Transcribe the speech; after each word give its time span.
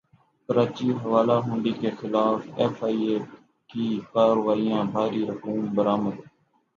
کراچی 0.49 0.87
حوالہ 1.01 1.37
ہنڈی 1.47 1.71
کیخلاف 1.81 2.39
ایف 2.59 2.77
ائی 2.87 2.99
اے 3.07 3.17
کی 3.69 3.85
کارروائیاں 4.13 4.83
بھاری 4.93 5.21
رقوم 5.29 5.63
برامد 5.75 6.15